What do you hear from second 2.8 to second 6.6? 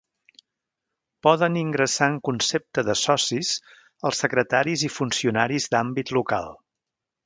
de socis els secretaris i funcionaris d’àmbit local.